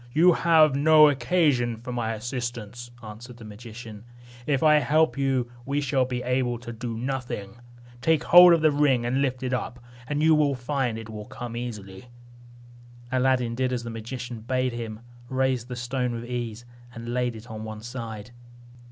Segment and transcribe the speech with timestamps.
[0.15, 4.03] "You have no occasion for my assistance," answered the magician;
[4.47, 7.57] "if I help you, we shall be able to do nothing.
[8.01, 9.79] Take hold of the ring, and lift it up;
[10.09, 12.05] you will find it will come easily."
[13.11, 16.65] Aladdin did as the magician bade him, raised the stone with ease,
[16.95, 18.31] and laid it on one side.